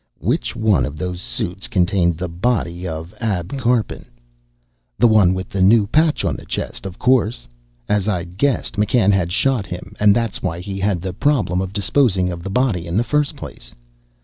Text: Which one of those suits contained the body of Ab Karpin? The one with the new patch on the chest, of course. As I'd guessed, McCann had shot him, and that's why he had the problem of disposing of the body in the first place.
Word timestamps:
Which 0.17 0.55
one 0.55 0.83
of 0.87 0.95
those 0.97 1.21
suits 1.21 1.67
contained 1.67 2.17
the 2.17 2.27
body 2.27 2.87
of 2.87 3.13
Ab 3.19 3.55
Karpin? 3.59 4.05
The 4.97 5.05
one 5.07 5.31
with 5.35 5.49
the 5.49 5.61
new 5.61 5.85
patch 5.85 6.25
on 6.25 6.35
the 6.35 6.43
chest, 6.45 6.87
of 6.87 6.97
course. 6.97 7.47
As 7.87 8.07
I'd 8.07 8.35
guessed, 8.35 8.77
McCann 8.77 9.11
had 9.13 9.31
shot 9.31 9.67
him, 9.67 9.93
and 9.99 10.15
that's 10.15 10.41
why 10.41 10.59
he 10.59 10.79
had 10.79 11.01
the 11.03 11.13
problem 11.13 11.61
of 11.61 11.71
disposing 11.71 12.31
of 12.31 12.41
the 12.41 12.49
body 12.49 12.87
in 12.87 12.97
the 12.97 13.03
first 13.03 13.35
place. 13.35 13.75